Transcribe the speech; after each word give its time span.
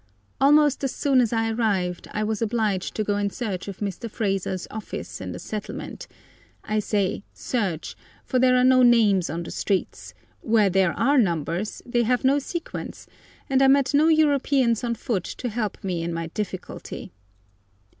Almost 0.39 0.83
as 0.83 0.91
soon 0.95 1.21
as 1.21 1.31
I 1.31 1.51
arrived 1.51 2.07
I 2.11 2.23
was 2.23 2.41
obliged 2.41 2.95
to 2.95 3.03
go 3.03 3.17
in 3.17 3.29
search 3.29 3.67
of 3.67 3.77
Mr. 3.77 4.09
Fraser's 4.09 4.65
office 4.71 5.21
in 5.21 5.31
the 5.31 5.37
settlement; 5.37 6.07
I 6.63 6.79
say 6.79 7.21
search, 7.35 7.95
for 8.25 8.39
there 8.39 8.57
are 8.57 8.63
no 8.63 8.81
names 8.81 9.29
on 9.29 9.43
the 9.43 9.51
streets; 9.51 10.15
where 10.39 10.71
there 10.71 10.93
are 10.93 11.19
numbers 11.19 11.83
they 11.85 12.01
have 12.01 12.23
no 12.23 12.39
sequence, 12.39 13.05
and 13.47 13.61
I 13.61 13.67
met 13.67 13.93
no 13.93 14.07
Europeans 14.07 14.83
on 14.83 14.95
foot 14.95 15.25
to 15.25 15.49
help 15.49 15.83
me 15.83 16.01
in 16.01 16.15
my 16.15 16.29
difficulty. 16.33 17.11